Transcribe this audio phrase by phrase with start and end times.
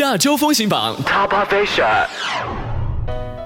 [0.00, 2.08] 亚洲风行榜 Top f a s i n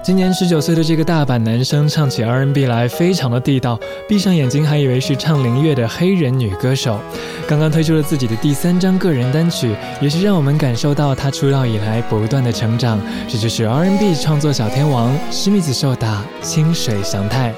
[0.01, 3.77] 今年十九岁的这个大阪男生唱起 R N B 来非常的地道，
[4.07, 6.97] 闭上眼睛还以为是唱灵乐的黑人女歌手。
[7.45, 12.97] 刚刚推出了自己的第三张个人单曲，也是让我们感受到他出道以来不断的成长。
[13.27, 16.05] 这就是 R N B 创作小天王，史密斯秀弟
[16.41, 17.53] 清水祥太。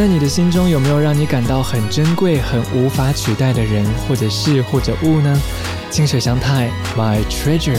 [0.00, 5.38] 在你的心中，有没有让你感到很珍贵、很无法取代的人、或者是或者物呢？
[5.90, 7.76] 清水香太，My Treasure。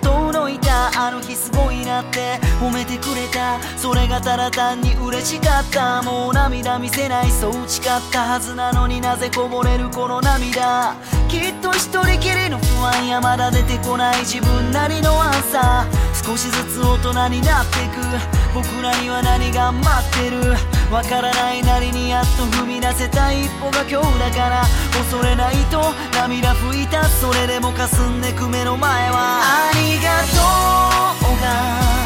[0.00, 10.96] といたあの日すごいなって褒めてくれたそれがただ単に嬉しかったもう涙見せないそう誓ったはずなのになぜこぼれるこの涙
[11.28, 18.02] きっと一人きりの不安やまだ出てこない自分なりのアンサー少しずつ大人になってく
[18.54, 24.62] 僕らには何が待ってるわからないなりにやっと踏み出せた一歩が今日だから
[25.10, 25.82] 恐れないと
[26.16, 31.97] 涙拭いたそれでも霞んでく目の前はありがとうが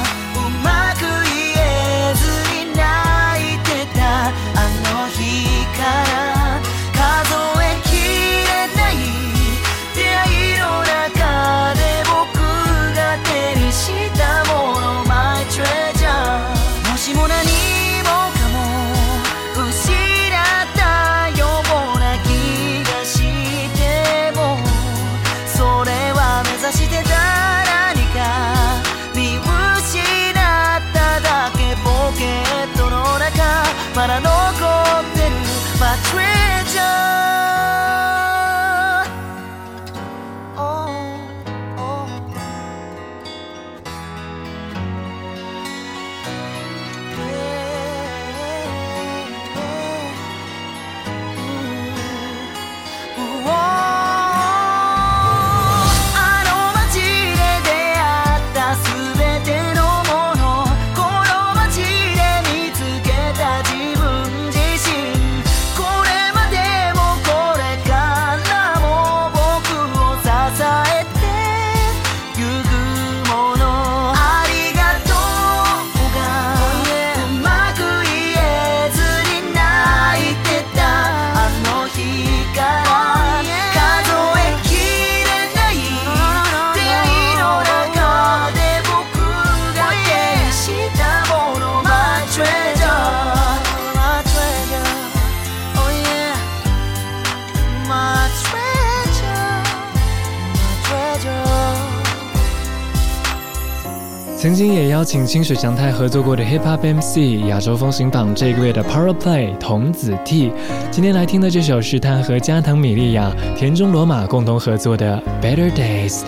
[104.42, 110.50] 曾经也邀请清水翔太合作过的 hip hop MC 亚洲风行榜这个月的 Power Play 童子 T，
[110.90, 116.22] 今天来听的这首是他和加藤米莉亚、田中罗马共同合作的 Better Days。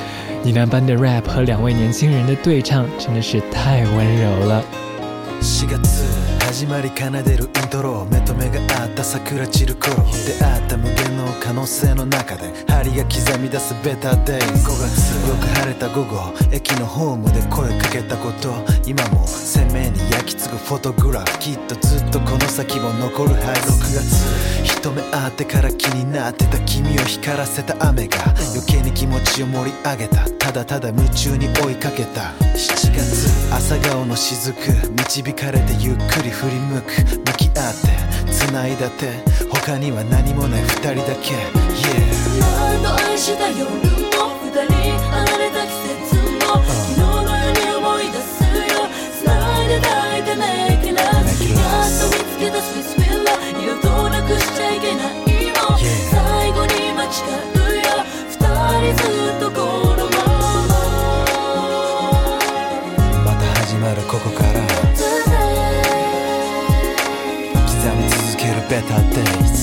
[0.44, 6.23] 你男班的 rap 和两位年轻人的对唱真的是太温柔了。
[6.54, 9.92] 始まり奏でるイントロ目と目が合った桜散る頃
[10.24, 18.52] 出会った無限の可能性の中で針が刻み出すベタデイ5月よく晴れた午後駅のホームで声かけたこと
[18.86, 28.22] 今も鮮明に焼き付くフォトグラフきっとずっとこの先も残るはず6月と目会ってから気になってた君を光らせた雨が
[28.52, 34.52] 余計に気持ちを盛り上げたただただ夢中に追いかけた7月朝顔の雫
[34.90, 37.74] 導かれてゆっくり振り向く向き合っ
[38.26, 41.32] て繋いだ手他には何もない二人だけ
[41.80, 44.12] Yeah した夜
[68.96, 69.53] Saturdays.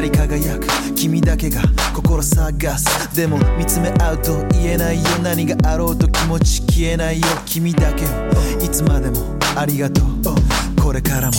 [0.00, 1.60] り輝く君だけが
[1.94, 8.06] 心探すでも見つめ合うと言えないよ何があろうと気持ち消えないよ君だけを
[8.64, 9.18] いつまでも
[9.56, 10.04] ありがとう
[10.82, 11.32] これからも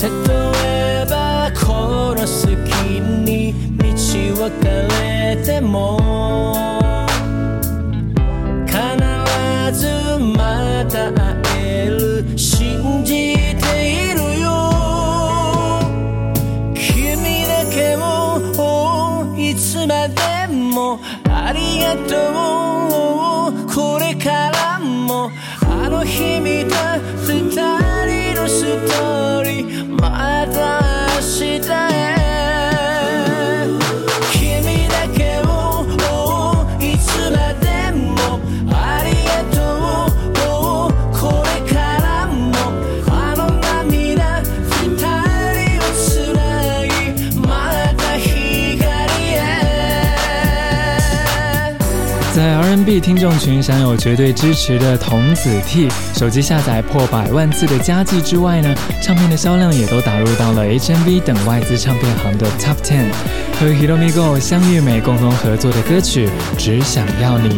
[0.00, 6.89] 例えばこの隙に道を変えても
[52.40, 63.10] 在 r n b 听众群享有绝对支持的童子 T 手机下载破百万次的佳绩之外呢，唱片的销量也都打入到了 HNB 等外资唱片行的 Top Ten。
[63.60, 67.50] 和 hiromi go 相遇美共同合作的歌曲《只想要你》。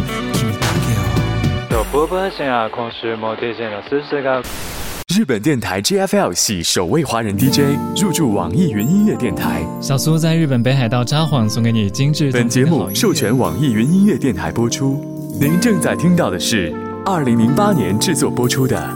[5.15, 12.31] 日本电台 JFL 系首位华人 DJ 入驻网易云音乐电台，小苏在日本北海道札幌送给你精致。
[12.31, 15.05] 本节目授权网易云音乐电台播出，
[15.39, 16.73] 您正在听到的是
[17.05, 18.91] 2008年制作播出的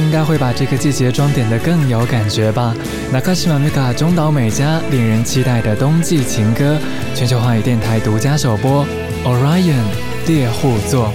[0.06, 2.72] 应该会把这个季节装点的更有感觉吧。
[3.12, 6.78] Nakashima Mika 中岛美嘉令人期待的冬季情歌，
[7.12, 8.86] 全球华语电台独家首播。
[9.24, 9.82] Orion
[10.28, 11.12] 猎户座。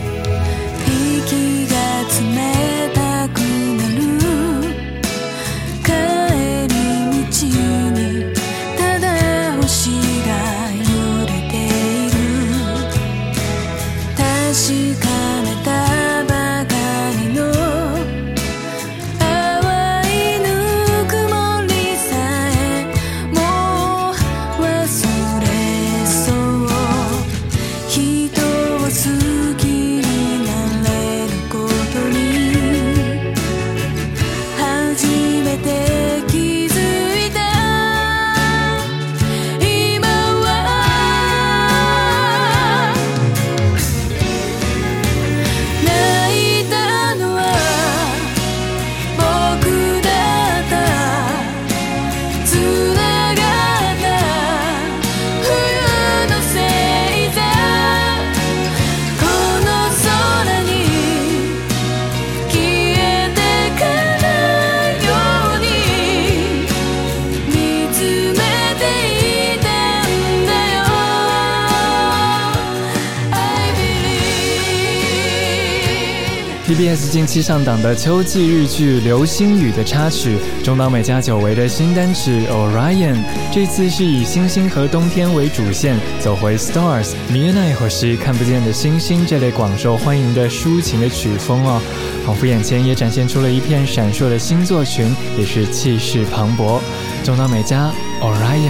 [76.73, 83.15] TBS 近期上档的秋季日剧《流星雨》的插曲，中岛美嘉久违的新单曲《Orion》，
[83.51, 91.81] 这次是以星星和冬天为主线，走回 Stars、明夜或是看不见的星星这类广受欢迎的抒情的曲风哦，
[92.25, 96.79] 仿佛眼前也展现出了一片闪烁的星座群，也是气势磅礴。
[97.21, 97.91] 中岛美嘉
[98.25, 98.69] 《Orion》。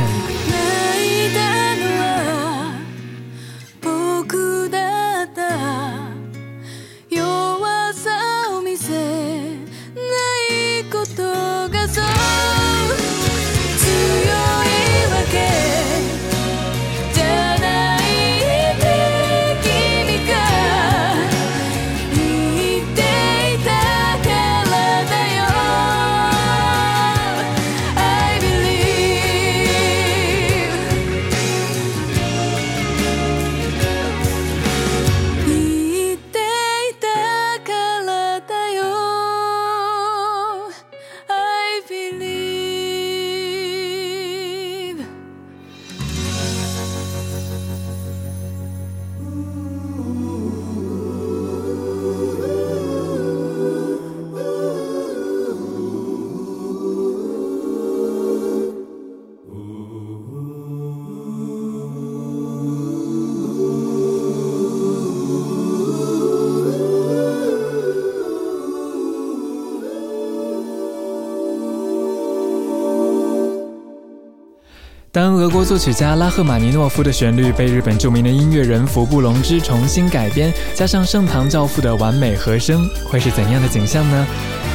[75.41, 84.23] 俄国作曲家拉赫玛尼诺夫的旋律被日本著名的音乐人福布隆之重新改编，加上盛唐教父的完美和声，会是怎样的景象呢？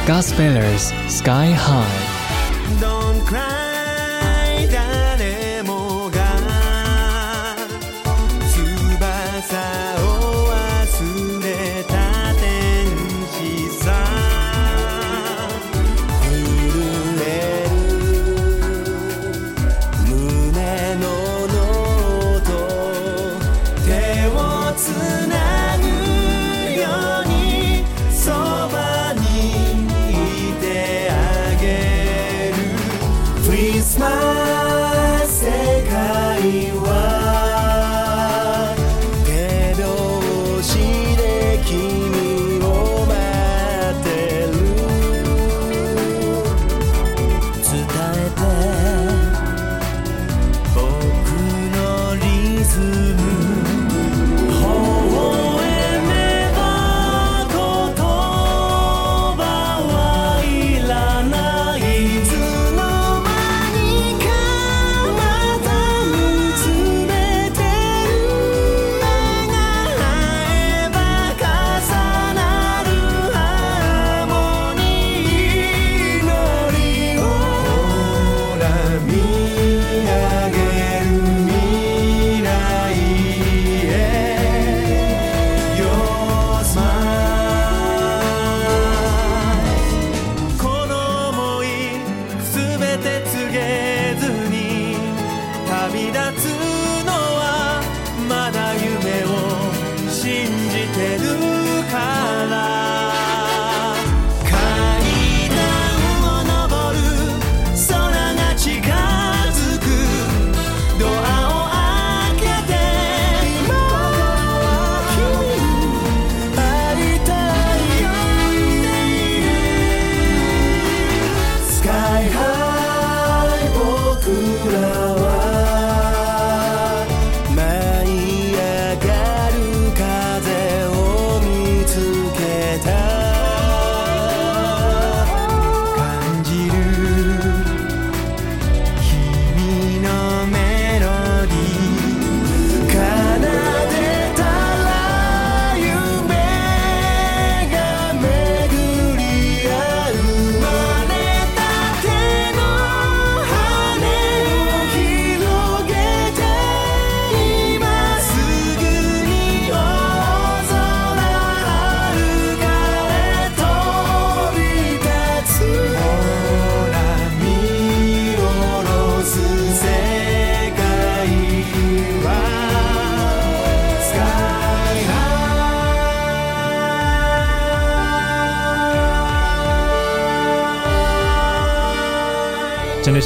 [0.11, 2.06] 《Gospelers Sky High》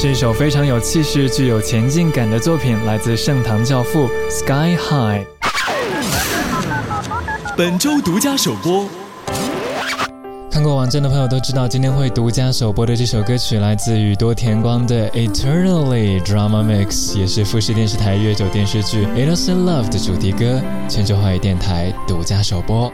[0.03, 5.24] 是一首非常有气势、具有前进感的作品，来自盛唐教父 Sky High。
[7.55, 8.88] 本周独家首播。
[10.50, 16.88] 看过王站的朋友都知道，今天会独家首播的这首歌曲来自宇多田光的《Eternally Drama Mix》，
[17.20, 22.91] 也是富士电视台月九电视剧《Elsin Love》的主题歌，全球华语电台独家首播。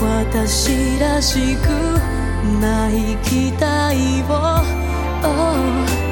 [0.00, 1.66] 私らしく
[2.60, 4.62] ない期待を、
[5.24, 6.07] oh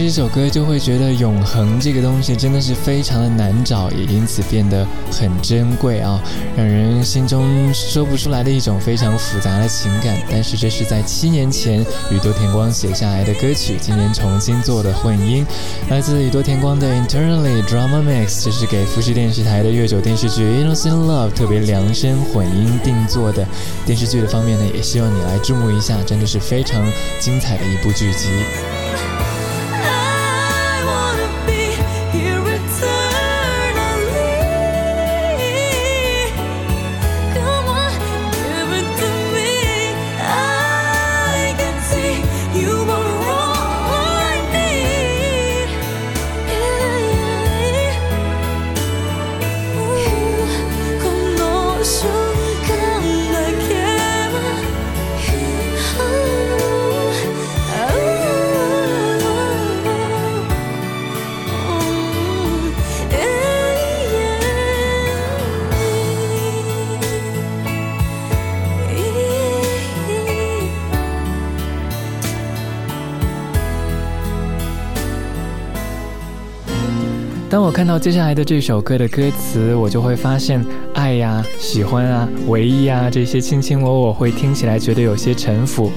[0.00, 6.22] 这首歌就会觉得永恒这个东西真的是非常的难找，也因此变得很珍贵啊，
[6.56, 7.42] 让人心中
[7.74, 10.16] 说不出来的一种非常复杂的情感。
[10.30, 11.80] 但是这是在七年前
[12.10, 15.44] 宇多田光写下来的歌曲，今年重新做的混音，
[15.90, 23.44] 来自宇多田光的《i n t e r n a l l y Drama Mix》，这是给富士电视台的月九电视剧《Innocent Love》特别量身混音定做的。
[23.84, 26.88] 电视剧的方面呢，也希望你来注目一下，真的是非常
[27.20, 28.28] 精彩的一部剧集。
[77.78, 80.60] 看到接下来的这首歌的歌词，我就会发现，
[80.94, 85.88] 爱呀、喜欢啊、唯一啊这些卿卿我我，会听起来觉得有些沉浮。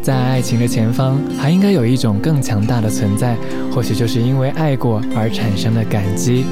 [0.00, 3.36] 在爱情的前方，还应该有一种更强大的存在，
[3.74, 6.44] 或许就是因为爱过而产生的感激。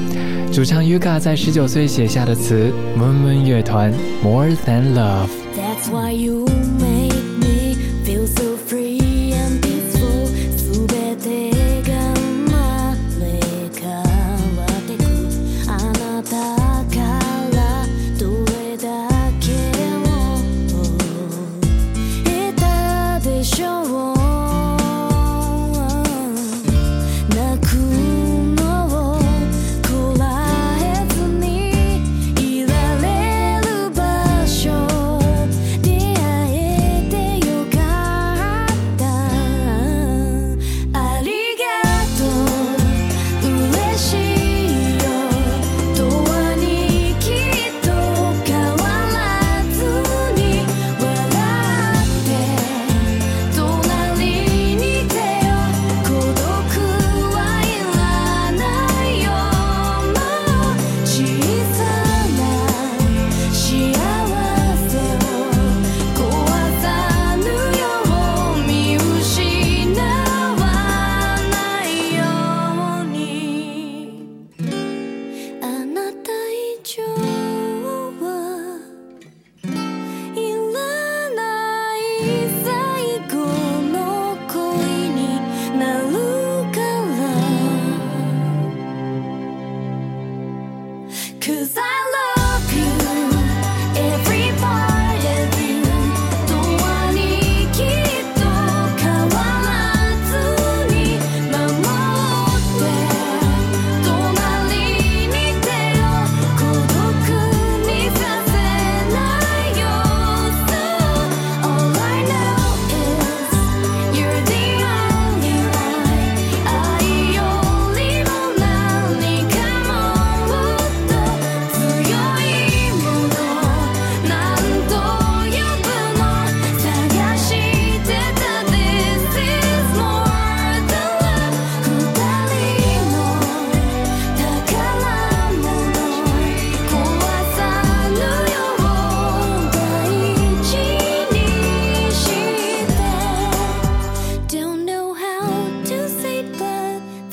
[0.51, 2.69] 主唱 Yuka 在十九岁写下的词，
[2.99, 3.89] 温温乐团
[4.21, 5.29] More Than Love。
[5.55, 6.45] That's why you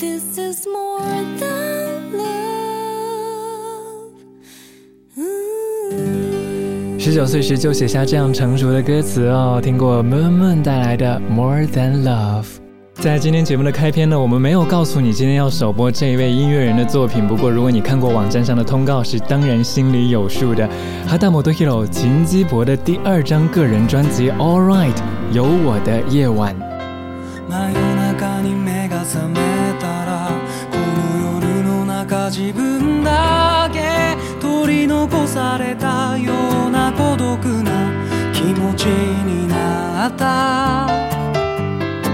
[0.01, 2.11] this than is more love。
[6.99, 12.43] 十九岁时就写下这样成熟的歌词哦，听过 Moon Moon 带来的《More Than Love》。
[12.95, 20.67] 在今天节目的开篇呢，我们没有告诉你今天要首播这一位音乐人的作品，不过如果你看过网站上的通告，是当然心里有数的。
[21.07, 24.93] 哈达摩多希罗（秦基博）的第二张个人专辑《All Right》，
[25.33, 26.60] 有我的夜晚。
[40.01, 40.87] なた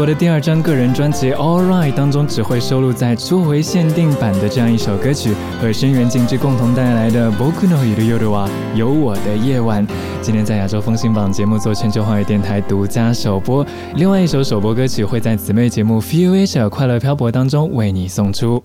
[0.00, 9.86] 我的第二张个人专辑《All Right》当中，只会收录在初回限定版的这样一首歌曲，和深源静之共同带来的《Boku no Yoru wa》有我的夜晚。
[10.22, 13.62] 今天在亚洲风行榜节目做全球华语电台独家首播。
[13.94, 18.64] 另外一首首播歌曲会在姊妹节目《Feelager 快乐漂泊》当中为你送出。